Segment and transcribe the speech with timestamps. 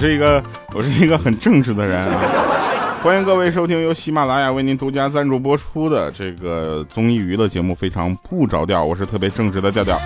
[0.00, 2.22] 我是一个我是一个很正直的人啊！
[3.04, 10.00] 欢迎各位收听由喜马拉雅为您独家赞助播出的这个综艺娱乐节目《非常不着调》，我是特别正直的调调。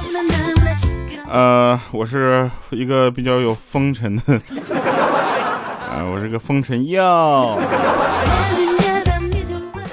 [1.30, 4.22] 呃，我是一个比较有风尘的，
[5.94, 7.56] 呃，我是个风尘妖。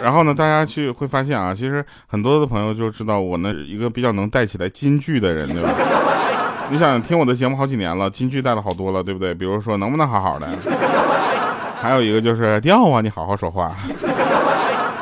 [0.01, 5.69] 然后呢，大家去会发现啊，其实很多的朋友就知道我呢一个比较能带起来金句的人，对吧？
[6.71, 9.33] 你想听我的节目好几年了，金句带了好多了，对不对？
[9.33, 10.47] 比如说能不能好好的？
[11.81, 13.69] 还有一个就是调啊，你好好说话。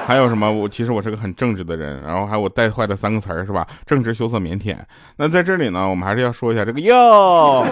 [0.07, 0.51] 还有什么？
[0.51, 3.67] 我其实我是个很正直的人，然后还有我带坏的三个词儿是吧？
[3.85, 4.75] 正直、羞涩、腼腆。
[5.17, 7.63] 那在这里呢，我们还是要说一下这个哟，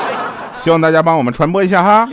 [0.56, 2.08] 希望大家帮我们传播一下哈。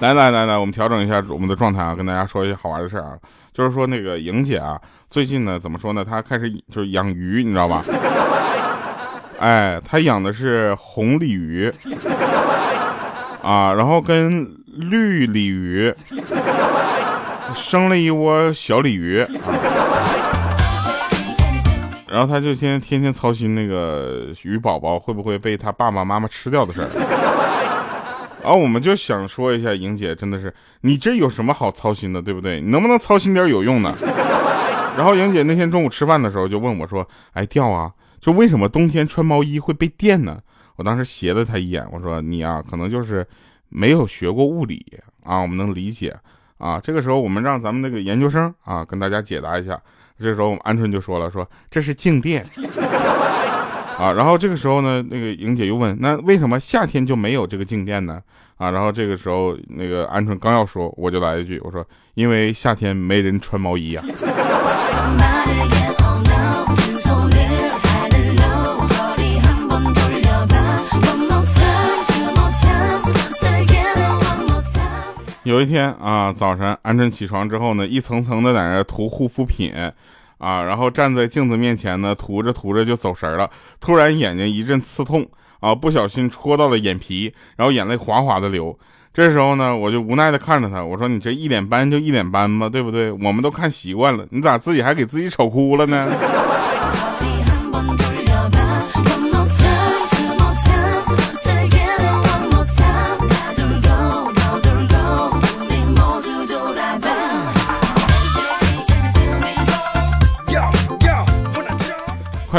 [0.00, 3.18] 来来来来，我们调整一下我们的状态啊，跟大家说一些好玩的事儿啊。
[3.52, 6.02] 就是说那个莹姐啊，最近呢怎么说呢？
[6.02, 7.84] 她开始就是养鱼，你知道吧？
[9.38, 11.70] 哎，她养的是红鲤鱼
[13.42, 15.94] 啊，然后跟绿鲤鱼
[17.54, 19.28] 生了一窝小鲤鱼啊，
[22.08, 26.88] 然后她就天天天天操心那个鱼宝宝会不会被他爸爸妈妈吃掉的事儿。
[28.42, 32.60] 然后我们就想说一下，莹姐真的是你这有什么好操心的，对不对？
[32.60, 33.94] 你能不能操心点有用的？
[34.96, 40.40] 然后莹姐那天中午吃饭的时候就问我说：“哎，掉啊，就为什么冬天穿毛衣会被电呢？”
[40.76, 43.26] 我当时斜了她一眼，我说：“你啊，可能就是
[43.68, 44.84] 没有学过物理
[45.22, 46.16] 啊，我们能理解
[46.58, 49.80] 啊。”这个时候我们让咱们那个研究生啊跟大家解答一下。
[50.18, 52.44] 这时候我们鹌鹑就说了：“说这是静电。”
[54.00, 58.18] 啊，然后这个时候呢，那个莹姐又问，那为什么夏天就没有这个静电呢？
[58.56, 64.02] 啊，然后这个时候那个鹌鹑刚要说，我就来一句，我说因为夏天没人穿毛衣呀。
[75.42, 79.74] 有一天啊，早晨鹌鹑起床之后呢，一层层的在那涂护肤品。
[80.40, 85.24] 啊，然后站在镜子面前呢，涂着涂着就走神了，突然眼睛一阵刺痛，
[85.60, 88.76] 啊，不小心戳到了眼皮，然后眼泪哗哗的流。
[89.12, 93.12] 这时候呢，我就无奈的看着他，我说：“你这一脸斑就一脸斑吧，对不对？
[93.12, 96.08] 我们都看习惯了，你咋自己还给自己丑哭了呢？”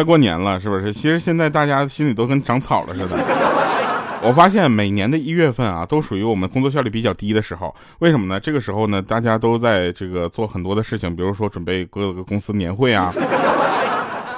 [0.01, 0.91] 快过年了，是不是？
[0.91, 3.17] 其实现在大家心里都跟长草了似的。
[4.23, 7.73] 我发现每年的一月份啊，都属于我们工作效率比较低的时候。
[7.99, 8.39] 为什么呢？
[8.39, 13.13] 这个时候呢，大家都在这个做很多的事情，比如说准备各个公司年会啊。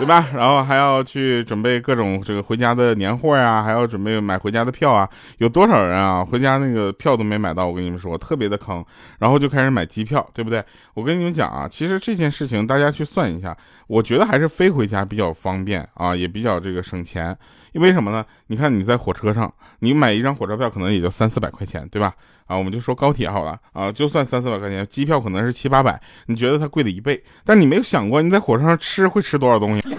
[0.03, 0.27] 对吧？
[0.33, 5.09] 然后还要去准备各种这个回家的年货呀，还要准备买回家的票啊。
[5.37, 7.65] 有多少人啊，回家那个票都没买到？
[7.65, 8.83] 我跟你们说，特别的坑。
[9.19, 10.61] 然后就开始买机票，对不对？
[10.93, 13.55] 我跟你们讲啊，其实这件事情大家去算一下，
[13.87, 17.33] 我觉得还是飞回家比较方便啊，也比较这个省钱。
[17.71, 18.25] 因为什么呢？
[18.47, 22.13] 你看你在火车上，你买一张火车票可能也就三四百块钱，对吧？
[22.53, 29.81] 啊，我们就说高铁好了啊，就算三四百块钱，机票可能是七八百，你觉得它贵了一倍，但你没有想过你在火车上吃会吃多少东西？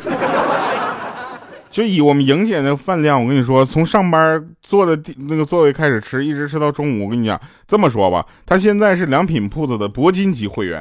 [1.72, 7.06] 就以我们莹姐那个饭量，我跟你说，从上班坐的那个座位开始吃，一直吃到中午。
[7.06, 10.80] 我跟你讲，这么说吧，她现在是良品铺子的铂金级会员。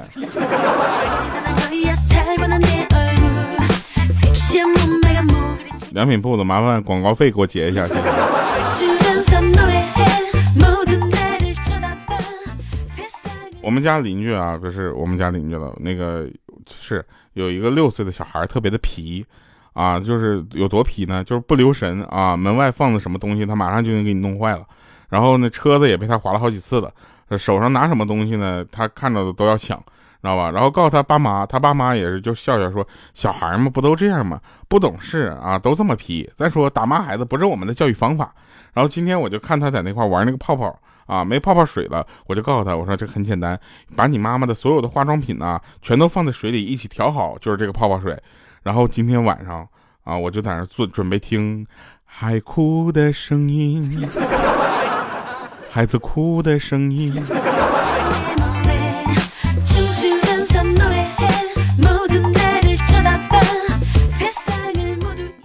[5.93, 8.42] 良品铺子，麻烦广告费给我结一下，谢谢。
[13.63, 16.29] 我们家邻居啊，不是我们家邻居了，那个
[16.69, 17.03] 是
[17.33, 19.25] 有一个六岁的小孩，特别的皮
[19.71, 21.23] 啊，就是有多皮呢？
[21.23, 24.65] 就是不留神啊，门外放的什么东西，他马上就能给你弄坏了。
[25.09, 26.91] 然后那车子也被他划了好几次了，
[27.37, 28.65] 手上拿什么东西呢？
[28.71, 29.83] 他看到的都要抢，知
[30.23, 30.51] 道吧？
[30.51, 34.41] 然后告诉他爸妈，他爸妈也是就笑笑说：“小孩嘛，不都这样吗？
[34.67, 36.29] 不懂事啊，都这么皮。
[36.35, 38.33] 再说打骂孩子不是我们的教育方法。”
[38.73, 40.77] 然后今天我就看他在那块玩那个泡泡。
[41.05, 43.59] 啊，没泡泡水了，我就告诉他，我说这很简单，
[43.95, 48.17] 把你妈妈的所有的化妆品呢，全都放在水里一起调好，就是这个泡泡水。
[48.63, 49.67] 然后今天晚上
[50.03, 51.65] 啊，我就在那做准备听
[52.05, 54.07] 海哭的声音，
[55.69, 57.21] 孩子哭的声音。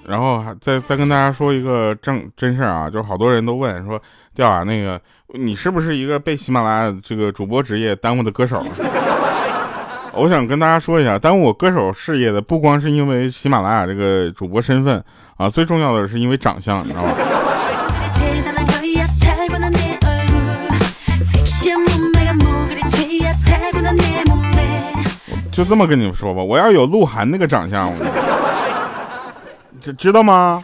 [0.06, 4.00] 然后还再再跟大家说一个正真事儿啊，就是好多人都问说，
[4.34, 4.98] 调啊，那个
[5.34, 8.64] 你是不是一个被喜马拉雅这个主播职业耽误的歌手？
[10.14, 15.04] 我想跟大家说一下，耽误我歌手事业的不光是因为喜马拉雅这个主播身份
[15.36, 17.10] 啊，最重要的是因为长相，你知道吗？
[25.52, 27.92] 就这么跟你们说吧，我要有鹿晗那个长相，
[29.82, 30.62] 知知道吗？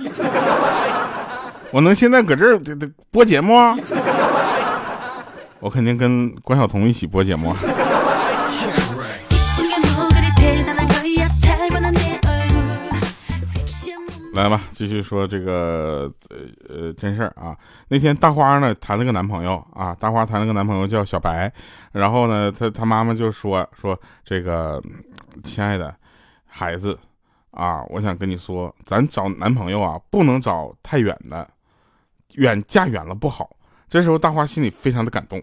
[1.71, 2.59] 我能现在搁这儿
[3.11, 3.55] 播节目？
[5.65, 7.55] 我肯定跟关晓彤一起播节目。
[14.35, 16.37] 来吧，继续说这个呃
[16.69, 17.57] 呃真事儿啊。
[17.89, 21.51] 那天大花呢谈了个男朋友啊，大花谈了个男朋友叫小白，
[21.93, 24.83] 然后呢，他他妈妈就说说这个
[25.43, 25.97] 亲爱的
[26.45, 26.99] 孩子
[27.53, 31.49] 啊，我想跟你说，咱找男朋友啊，不能找太远的，
[32.35, 33.49] 远嫁远了不好。
[33.89, 35.41] 这时候大花心里非常的感动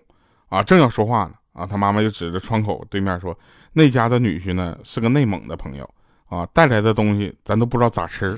[0.51, 3.33] 啊，正要说话呢啊，他妈妈就指着窗口对面说，
[3.71, 5.89] 那家的女婿呢是个内蒙的朋友。
[6.27, 8.37] 啊，带来的东西咱都不知道咋吃。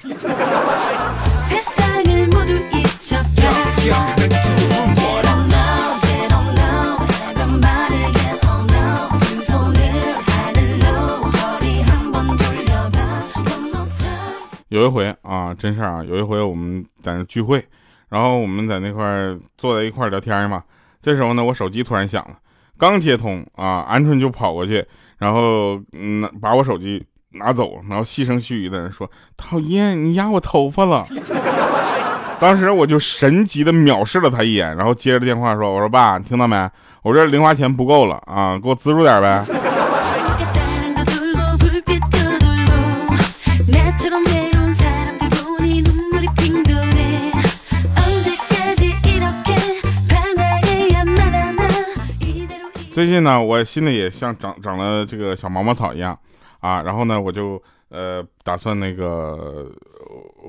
[14.69, 17.63] 有一回啊，真事儿啊，有一回我们在那聚会，
[18.09, 20.63] 然后我们在那块坐在一块聊天嘛。
[21.03, 22.37] 这时候呢，我手机突然响了，
[22.79, 24.83] 刚接通啊，鹌鹑就跑过去，
[25.19, 27.05] 然后嗯，把我手机。
[27.35, 31.03] 拿走，然后细声细语的说：“讨厌，你压我头发了。
[32.39, 36.69] ”当时我就神级的藐视了他一眼，然后接着电话说：“我说爸，你听到没？
[37.01, 39.43] 我这零花钱不够了啊，给我资助点呗。”
[52.93, 56.15] 最近呢，我心里也像长长了这个小毛毛草一样。
[56.59, 57.59] 啊，然后呢，我就
[57.89, 59.67] 呃打算那个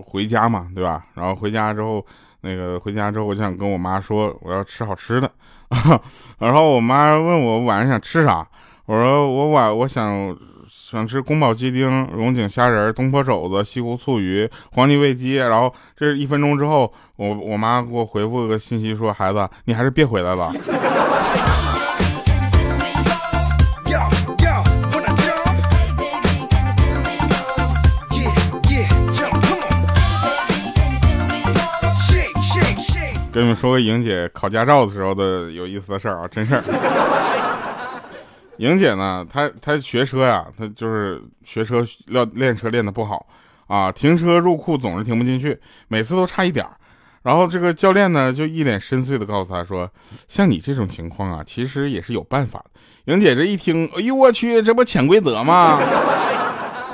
[0.04, 1.06] 回家嘛，对吧？
[1.14, 2.04] 然后回家之后，
[2.42, 5.30] 那个回家之后，我想跟我妈说我要吃好吃的，
[6.38, 8.46] 然后我妈问我晚上想吃啥，
[8.84, 10.36] 我说我晚我想
[10.68, 15.36] 想吃宫保鸡丁、龙井虾仁、东坡肘子、西湖醋鱼、黄泥味鸡。
[15.36, 20.52] 然后这一分钟之后，我我妈给我回复个信息说，孩子，你还是别回来了。
[33.34, 36.62] 跟你们说个莹姐考驾照的时候的有意思的事儿啊， 真事儿。
[38.58, 43.26] 莹姐呢，她她学车呀，她就是学车练练车练的不好
[43.66, 45.58] 啊，停车入库总是停不进去，
[45.88, 46.76] 每次都差一点儿。
[47.24, 49.90] 然后这个教练呢，就一脸深邃的告诉她说
[50.28, 52.80] ：“像你这种情况啊，其实也是有办法的。”
[53.12, 55.80] 莹姐这一听，哎呦我去，这不潜规则吗？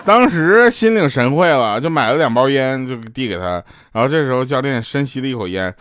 [0.05, 3.62] 当时心领神会了，就买了两包烟就递给他。
[3.93, 5.73] 然后这时候教练深吸了一口烟。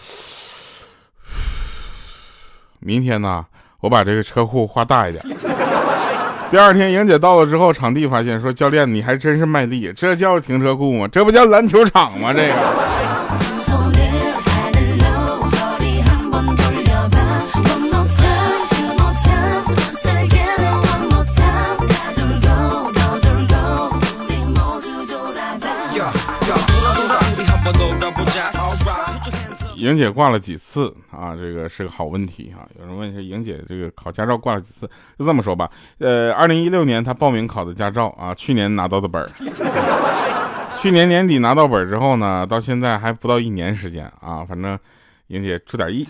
[2.79, 3.45] 明天呢，
[3.81, 5.23] 我把这个车库画大一点。
[6.51, 11.07] 第二天，莹姐到了之后，场地发现说：“教练，你还真是卖力，这叫停车库吗？
[11.07, 12.33] 这不叫篮球场吗？
[12.33, 12.53] 这个。”
[29.79, 31.35] 莹姐挂了几次啊？
[31.35, 32.67] 这个是个好问题哈。
[32.79, 34.89] 有人问是莹姐这个考驾照挂了几次？
[35.17, 35.69] 就这么说吧，
[35.99, 39.29] 呃，二零一六年她报名考的驾照啊，去年拿到的本儿，
[40.81, 44.45] 去年年底拿到本儿之后呢，到现在还不到一年时间啊。
[44.47, 44.77] 反正
[45.27, 46.05] 莹姐出点意，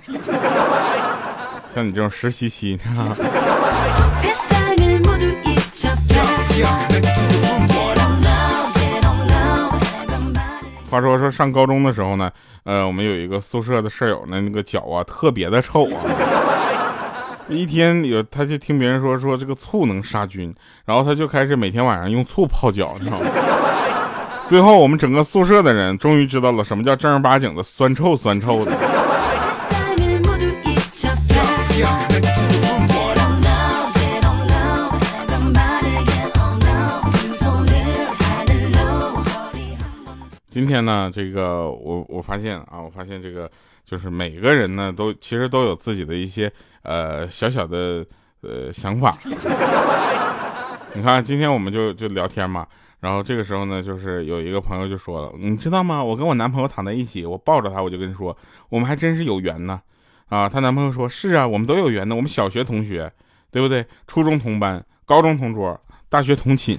[1.74, 2.78] 像你这种实习期。
[10.90, 12.30] 话说说上高中的时候呢，
[12.64, 16.02] 呃，我们有一个宿舍的舍友呢，那个脚啊特别的臭啊。
[17.48, 20.54] 一天有他就听别人说说这个醋能杀菌，
[20.86, 23.26] 然后他就开始每天晚上用醋泡脚，你知道吗？
[24.50, 28.72] 最后我们整个宿舍的人终于知道了什么叫正儿八经的酸臭酸臭的。
[40.60, 43.50] 今天呢，这个我我发现啊，我发现这个
[43.86, 46.52] 就是每个人呢，都其实都有自己的一些
[46.82, 48.06] 呃小小的
[48.42, 49.18] 呃想法。
[50.94, 52.68] 你看，今天我们就就聊天嘛，
[53.00, 56.04] 然后这个时候呢，就是有一个朋友就说了，你知道吗？
[56.04, 58.36] 我跟我男朋友躺在一起，我抱着他，我就跟你说，
[58.68, 59.80] 我们还真是有缘呢。
[60.28, 63.10] 啊，她男朋友说，是啊，我们都有缘的，我们小学同学，
[63.50, 63.86] 对不对？
[64.08, 65.80] 初中同班，高中同桌。
[66.10, 66.78] 大学同寝。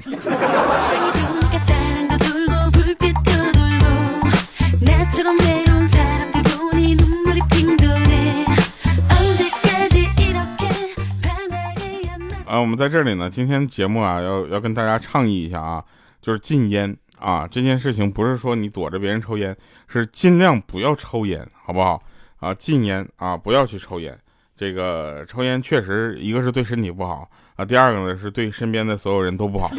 [12.47, 15.85] 啊，我们在这里呢，今天节目啊，要要跟大家倡议一下啊，
[16.21, 19.57] 就是禁烟啊，这件事情不是说你躲着别人抽烟，
[19.88, 22.02] 是尽量不要抽烟，好不好？
[22.38, 24.17] 啊，禁烟啊，不要去抽烟。
[24.57, 29.71] 这个抽烟确实一个是对身体不好啊，第二个呢是对身边的所有人都不好，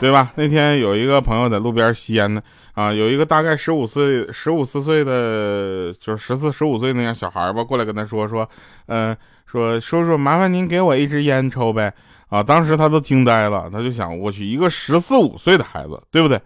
[0.00, 0.32] 对吧？
[0.36, 2.42] 那天有一个朋友在路边吸烟呢，
[2.74, 8.48] 啊，有一个大概十五岁、十五四岁的，就是十四、十五岁那样小孩吧，过来跟他说说，
[8.86, 9.16] 嗯。
[9.50, 11.90] 说叔叔，麻烦您给我一支烟抽呗！
[12.28, 16.38] 啊，当时他都惊呆了，他就想，我去，一个十四五岁的孩子，对不对？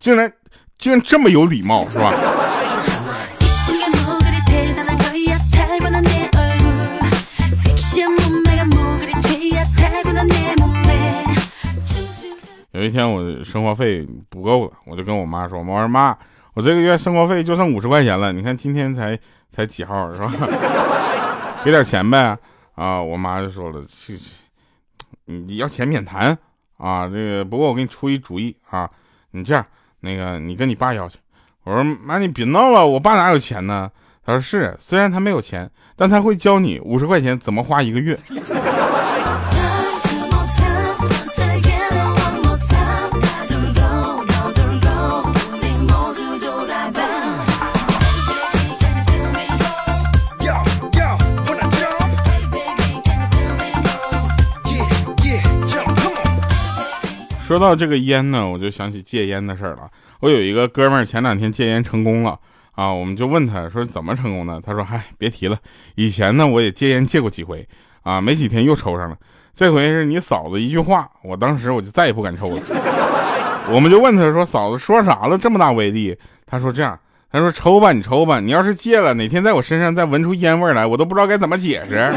[0.00, 0.32] 竟然
[0.76, 2.12] 竟然这么有礼貌，是吧？
[12.80, 16.16] 有一天我生活费不够了，我就跟我妈说：“我说妈，
[16.54, 19.18] 我这个月生活费就剩五十块钱了，你看今天才
[19.50, 20.32] 才几号，是吧？”
[21.62, 22.34] 给点钱呗，
[22.76, 23.02] 啊！
[23.02, 24.32] 我妈就说了，去去，
[25.26, 26.34] 你要钱免谈
[26.78, 27.06] 啊！
[27.06, 28.88] 这个不过我给你出一主意啊，
[29.32, 29.62] 你这样，
[30.00, 31.18] 那个你跟你爸要去。
[31.64, 33.90] 我说妈，你别闹了，我爸哪有钱呢？
[34.24, 38.18] 他说是，虽然他没有钱，但他会教你五十块钱怎么花一个月。
[57.50, 59.90] 说到这个烟呢，我就想起戒烟的事儿了。
[60.20, 62.38] 我有一个哥们儿前两天戒烟成功了
[62.76, 64.60] 啊，我们就问他说怎么成功的？
[64.60, 65.58] 他说：“嗨，别提了，
[65.96, 67.66] 以前呢我也戒烟戒过几回
[68.02, 69.16] 啊，没几天又抽上了。
[69.52, 72.62] 这回是你嫂子一句话，我当时我就再也不敢抽了。
[73.68, 76.16] 我们就问他说嫂子说啥了这么大威力？
[76.46, 76.96] 他说这样，
[77.32, 82.08] 他说抽吧，你抽吧，你要是戒了，哪天在我身上再闻出烟味来，我都不知道该怎么解释。”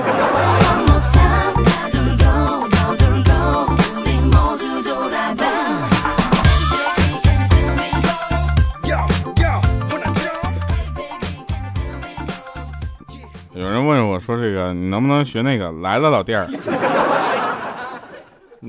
[14.13, 16.45] 我说：“这个你能不能学那个来了老弟儿？”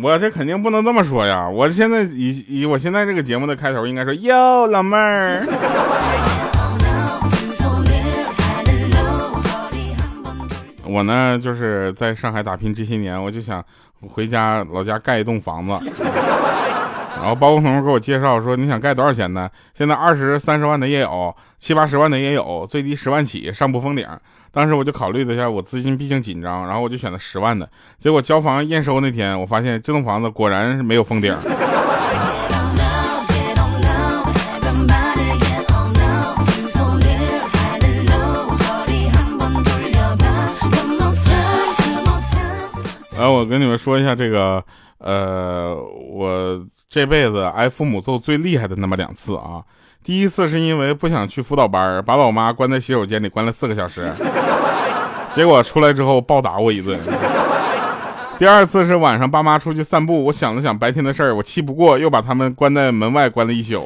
[0.03, 1.47] 我这肯定不能这么说呀！
[1.49, 5.45] 我现在以以我现在这个节目的开头应该说：“哟，老妹儿。”
[10.87, 13.63] 我呢就是在上海打拼这些年，我就想
[14.09, 15.75] 回家老家盖一栋房子。
[17.25, 19.49] 然后包工头给我介绍说：“你想盖多少钱呢？
[19.73, 24.07] 现在二十三十万的也有，七八十万的也有，最低十万起，上不封顶。”
[24.53, 27.67] 当时我就考虑了一下，我资金毕竟紧张，然后我就选了十万的。
[27.99, 31.35] 结果交房验收那天，我发现这栋房子果然是没有封顶。
[43.25, 44.63] 来，我跟你们说一下这个，
[44.99, 45.75] 呃，
[46.11, 49.65] 我这辈子挨父母揍最厉害的那么两次啊。
[50.03, 54.13] 第一次是因为不想去辅导班，把老妈关在洗手间里关了四个小时，
[55.33, 57.01] 结果出来之后暴打我一顿。
[58.39, 63.81] 第二次是晚上爸妈出去散步，我想了想白天的事儿，我气不过，又把他们关在门外关了一宿。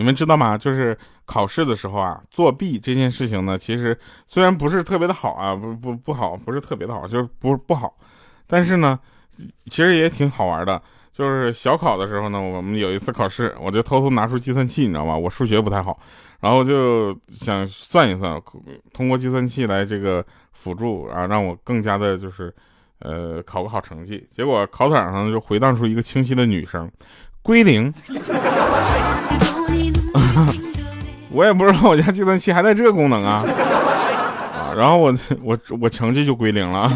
[0.00, 0.56] 你们知道吗？
[0.56, 3.94] 就是考试的时候啊，作弊这件事情呢，其实
[4.26, 7.94] 虽然不是特别的好啊，不不不好，不是特别的好，就是不不好，
[8.46, 8.98] 但是呢，
[9.66, 10.80] 其实也挺好玩的。
[11.12, 15.14] 就是小考的时候呢，我们有一次考试，我就偷偷拿出计算器，你知道吗？
[15.14, 16.00] 我数学不太好，
[16.40, 18.40] 然后就想算一算，
[18.94, 22.50] 通过计算器来这个辅助啊，让我更加的就是，
[23.00, 24.26] 呃，考个好成绩。
[24.32, 26.90] 结果考场上就回荡出一个清晰的女声，
[27.42, 27.92] 归零。
[31.30, 33.44] 我也不知道我家计算器还带这个功能啊，
[34.54, 36.90] 啊，然后我我我成绩就归零了。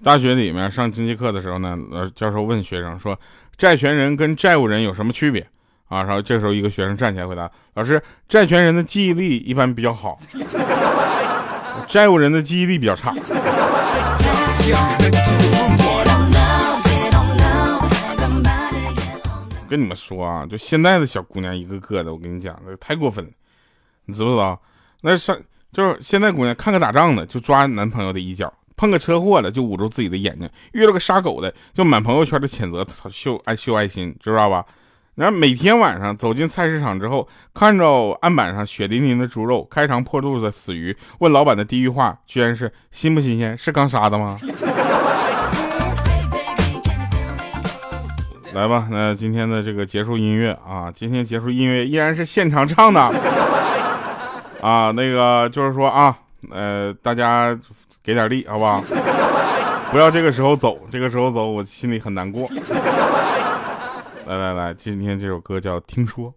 [0.00, 3.18] 大学里面上经济课的时候呢，呃，教授问学生说
[3.58, 5.46] ：“债权人跟债务人有什么区别？”
[5.88, 10.18] 啊，然后这时候一个学生站起来回答：“老师，债权人的记忆力一般比较好，
[11.88, 13.14] 债务人的记忆力比较差。”
[19.68, 23.30] 跟你们说啊，就现在的小姑娘一个个的，我跟你讲，那太过分了，
[24.06, 24.58] 你知不知道？
[25.02, 25.38] 那上
[25.72, 34.64] 就是现在姑娘看个打仗的就抓男朋友的衣角，碰个车祸了就捂住自己的眼睛，遇到个杀狗的就满朋友圈的谴责秀爱秀爱心，知道吧？
[35.18, 43.58] 然后每天晚上走进菜市场之后，看着案板上血淋淋的猪肉，开肠破肚的死鱼，问老板的第一句话居然是新不新鲜？
[43.58, 44.36] 是刚杀的吗？
[48.54, 53.00] 来吧，那今天的这个结束音乐啊，今天结束音乐依然是现场唱的
[54.62, 56.16] 啊，那个就是说啊，
[56.52, 57.58] 呃，大家
[58.04, 58.80] 给点力好不好？
[59.90, 62.48] 不要这个时候走，这个时候走我心里很难过。
[64.28, 66.30] 来来来，今天这首歌叫《听说》。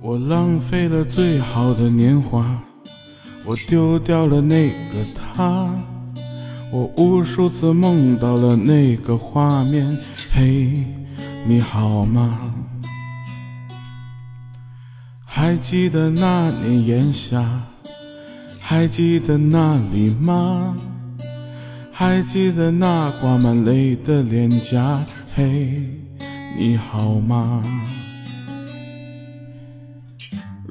[0.00, 2.58] 我浪费了最好的年华。
[3.46, 4.74] 我丢掉了那个
[5.14, 5.72] 他，
[6.72, 9.96] 我无数次梦到了那个画面。
[10.32, 10.84] 嘿，
[11.46, 12.52] 你好吗？
[15.24, 17.48] 还记得那年炎夏，
[18.58, 20.76] 还记得那里吗？
[21.92, 25.00] 还记得那挂满泪的脸颊。
[25.36, 25.84] 嘿，
[26.58, 27.62] 你好吗？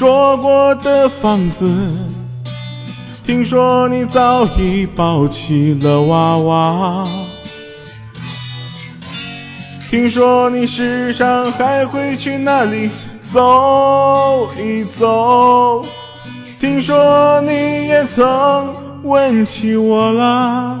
[0.00, 1.70] 说过的房子，
[3.22, 7.06] 听说你早已抱起了娃娃，
[9.90, 12.88] 听说你时常还会去那里
[13.22, 15.84] 走一走，
[16.58, 17.50] 听说你
[17.86, 20.80] 也曾问起我啦。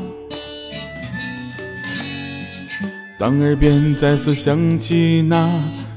[3.21, 5.47] 当耳边再次响起那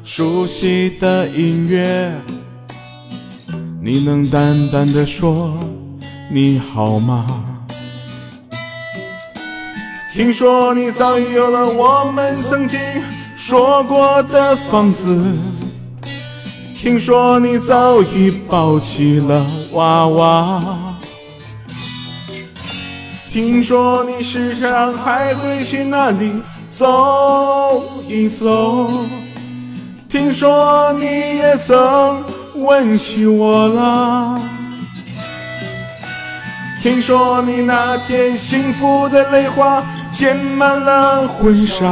[0.05, 2.13] 熟悉的音乐，
[3.83, 5.59] 你能淡淡的说
[6.31, 7.43] 你好吗？
[10.13, 12.79] 听说你早已有了我们曾经
[13.35, 15.19] 说过的房子，
[16.75, 20.95] 听说你早已抱起了娃娃，
[23.31, 26.31] 听说你时常还会去那里。
[26.77, 28.91] 走一走，
[30.09, 32.25] 听说你也曾
[32.57, 34.37] 问起我啦。
[36.83, 41.87] 听说你那天幸福的泪花溅满了婚纱。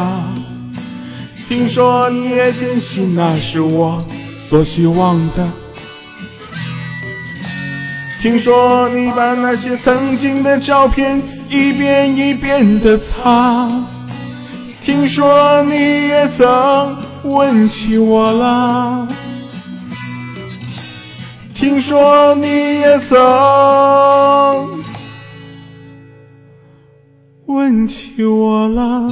[1.49, 4.05] 听说你也坚信那是我
[4.49, 5.49] 所希望的。
[8.21, 13.71] 听说你把那些曾经的照片一遍一遍的擦。
[14.83, 19.07] 听说你也曾问起我啦，
[21.55, 22.49] 听说你
[22.81, 23.17] 也曾
[27.47, 29.09] 问起我啦。